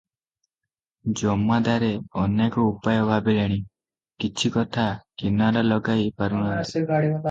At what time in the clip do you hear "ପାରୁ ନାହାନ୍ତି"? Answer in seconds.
6.23-6.89